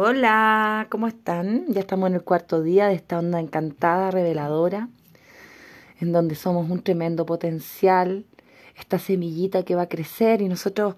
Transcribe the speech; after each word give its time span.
Hola, 0.00 0.86
¿cómo 0.90 1.08
están? 1.08 1.64
Ya 1.66 1.80
estamos 1.80 2.08
en 2.08 2.14
el 2.14 2.22
cuarto 2.22 2.62
día 2.62 2.86
de 2.86 2.94
esta 2.94 3.18
onda 3.18 3.40
encantada, 3.40 4.12
reveladora, 4.12 4.88
en 5.98 6.12
donde 6.12 6.36
somos 6.36 6.70
un 6.70 6.82
tremendo 6.84 7.26
potencial, 7.26 8.24
esta 8.78 9.00
semillita 9.00 9.64
que 9.64 9.74
va 9.74 9.82
a 9.82 9.88
crecer 9.88 10.40
y 10.40 10.48
nosotros 10.48 10.94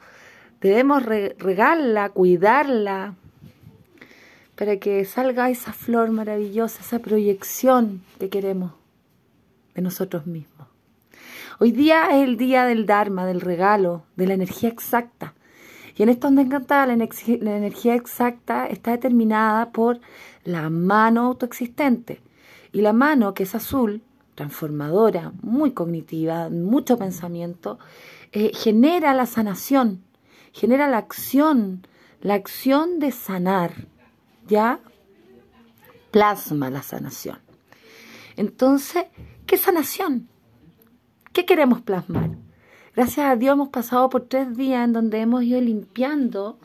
debemos 0.60 1.02
regarla, 1.02 2.10
cuidarla, 2.10 3.14
para 4.54 4.76
que 4.76 5.02
salga 5.06 5.48
esa 5.48 5.72
flor 5.72 6.10
maravillosa, 6.10 6.82
esa 6.82 6.98
proyección 6.98 8.02
que 8.18 8.28
queremos 8.28 8.72
de 9.74 9.80
nosotros 9.80 10.26
mismos. 10.26 10.68
Hoy 11.58 11.72
día 11.72 12.08
es 12.10 12.28
el 12.28 12.36
día 12.36 12.66
del 12.66 12.84
Dharma, 12.84 13.24
del 13.24 13.40
regalo, 13.40 14.02
de 14.16 14.26
la 14.26 14.34
energía 14.34 14.68
exacta 14.68 15.32
y 15.96 16.02
en 16.02 16.08
esta 16.08 16.28
onda 16.28 16.42
encantada, 16.42 16.86
la, 16.86 16.96
la 16.96 17.56
energía 17.56 17.94
exacta 17.94 18.66
está 18.66 18.92
determinada 18.92 19.70
por 19.70 20.00
la 20.44 20.70
mano 20.70 21.26
autoexistente. 21.26 22.20
Y 22.72 22.82
la 22.82 22.92
mano, 22.92 23.34
que 23.34 23.42
es 23.42 23.54
azul, 23.54 24.02
transformadora, 24.34 25.32
muy 25.42 25.72
cognitiva, 25.72 26.48
mucho 26.48 26.96
pensamiento, 26.96 27.78
eh, 28.32 28.52
genera 28.54 29.12
la 29.12 29.26
sanación, 29.26 30.02
genera 30.52 30.88
la 30.88 30.98
acción, 30.98 31.86
la 32.20 32.34
acción 32.34 33.00
de 33.00 33.12
sanar, 33.12 33.88
¿ya? 34.46 34.80
Plasma 36.10 36.70
la 36.70 36.82
sanación. 36.82 37.38
Entonces, 38.36 39.06
¿qué 39.46 39.56
sanación? 39.56 40.28
¿Qué 41.32 41.44
queremos 41.44 41.82
plasmar? 41.82 42.30
Gracias 42.96 43.24
a 43.24 43.36
Dios 43.36 43.52
hemos 43.52 43.68
pasado 43.68 44.10
por 44.10 44.22
tres 44.22 44.56
días 44.56 44.84
en 44.84 44.92
donde 44.92 45.20
hemos 45.20 45.44
ido 45.44 45.60
limpiando, 45.60 46.58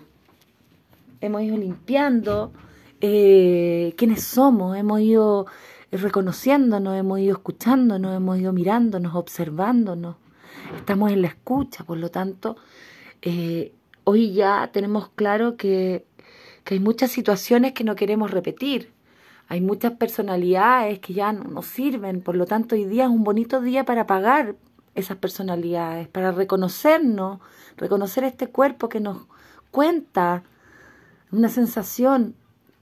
hemos 1.22 1.44
ido 1.44 1.56
limpiando 1.56 2.52
eh, 3.00 3.94
quiénes 3.96 4.24
somos, 4.24 4.76
hemos 4.76 5.02
ido 5.02 5.46
reconociéndonos, 5.92 6.98
hemos 6.98 7.20
ido 7.20 7.34
escuchándonos, 7.34 8.16
hemos 8.16 8.40
ido 8.40 8.54
mirándonos, 8.54 9.14
observándonos. 9.14 10.16
Estamos 10.76 11.12
en 11.12 11.22
la 11.22 11.28
escucha, 11.28 11.84
por 11.84 12.00
lo 12.00 12.10
tanto, 12.10 12.58
eh, 13.22 13.72
hoy 14.04 14.34
ya 14.34 14.72
tenemos 14.74 15.10
claro 15.10 15.58
que, 15.58 16.08
que 16.64 16.74
hay 16.74 16.80
muchas 16.80 17.12
situaciones 17.12 17.74
que 17.74 17.84
no 17.84 17.96
queremos 17.96 18.32
repetir. 18.32 18.92
Hay 19.48 19.62
muchas 19.62 19.94
personalidades 19.94 20.98
que 20.98 21.14
ya 21.14 21.32
no 21.34 21.44
nos 21.44 21.68
sirven, 21.68 22.22
por 22.22 22.36
lo 22.36 22.48
tanto 22.48 22.74
hoy 22.74 22.86
día 22.86 23.04
es 23.04 23.12
un 23.12 23.24
bonito 23.24 23.62
día 23.62 23.86
para 23.86 24.08
pagar 24.08 24.56
esas 24.96 25.18
personalidades, 25.18 26.08
para 26.08 26.32
reconocernos, 26.32 27.40
reconocer 27.78 28.24
este 28.24 28.48
cuerpo 28.48 28.90
que 28.90 29.02
nos 29.02 29.28
cuenta 29.70 30.44
una 31.32 31.50
sensación, 31.50 32.36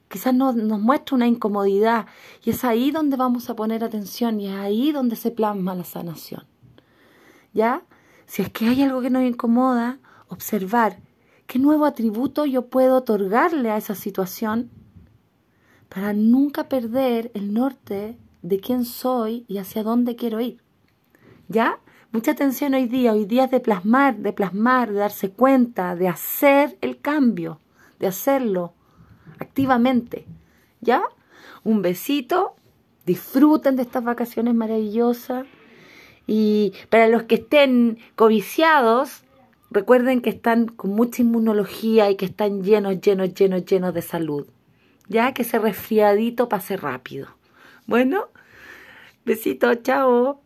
quizás 0.08 0.34
nos, 0.34 0.56
nos 0.56 0.80
muestra 0.80 1.16
una 1.16 1.28
incomodidad, 1.28 2.06
y 2.44 2.52
es 2.52 2.64
ahí 2.64 2.92
donde 2.92 3.18
vamos 3.18 3.50
a 3.50 3.56
poner 3.56 3.84
atención 3.84 4.40
y 4.40 4.48
es 4.48 4.56
ahí 4.56 4.92
donde 4.92 5.16
se 5.16 5.32
plasma 5.32 5.74
la 5.74 5.84
sanación. 5.84 6.46
¿Ya? 7.52 7.84
Si 8.28 8.42
es 8.42 8.50
que 8.50 8.68
hay 8.68 8.84
algo 8.84 9.02
que 9.02 9.10
nos 9.10 9.24
incomoda, 9.24 10.00
observar 10.28 11.00
qué 11.48 11.60
nuevo 11.60 11.86
atributo 11.86 12.46
yo 12.46 12.68
puedo 12.68 12.98
otorgarle 12.98 13.70
a 13.70 13.78
esa 13.78 13.96
situación 13.96 14.70
para 15.90 16.14
nunca 16.14 16.70
perder 16.70 17.32
el 17.34 17.54
norte 17.54 18.18
de 18.42 18.60
quién 18.60 18.86
soy 18.86 19.46
y 19.48 19.58
hacia 19.58 19.84
dónde 19.84 20.16
quiero 20.16 20.42
ir. 20.42 20.62
¿Ya? 21.48 21.80
Mucha 22.14 22.34
atención 22.34 22.76
hoy 22.76 22.86
día, 22.86 23.12
hoy 23.12 23.26
día 23.26 23.46
es 23.46 23.52
de 23.52 23.60
plasmar, 23.60 24.18
de 24.18 24.34
plasmar, 24.34 24.92
de 24.92 25.00
darse 25.00 25.32
cuenta, 25.32 25.96
de 25.96 26.08
hacer 26.08 26.78
el 26.82 27.00
cambio, 27.00 27.60
de 27.98 28.06
hacerlo 28.06 28.76
activamente. 29.40 30.28
¿Ya? 30.80 31.02
Un 31.64 31.82
besito, 31.82 32.54
disfruten 33.08 33.76
de 33.76 33.82
estas 33.82 34.04
vacaciones 34.04 34.54
maravillosas 34.54 35.48
y 36.28 36.74
para 36.90 37.08
los 37.08 37.24
que 37.24 37.36
estén 37.36 37.98
codiciados, 38.16 39.24
recuerden 39.72 40.22
que 40.22 40.30
están 40.30 40.68
con 40.68 40.92
mucha 40.92 41.24
inmunología 41.24 42.12
y 42.12 42.16
que 42.16 42.26
están 42.26 42.62
llenos, 42.62 43.02
llenos, 43.02 43.34
llenos, 43.34 43.66
llenos 43.66 43.92
de 43.92 44.04
salud. 44.04 44.46
Ya 45.08 45.34
que 45.34 45.42
ese 45.42 45.58
resfriadito 45.58 46.48
pase 46.48 46.78
rápido. 46.78 47.30
Bueno, 47.88 48.28
besito, 49.26 49.74
chao. 49.74 50.43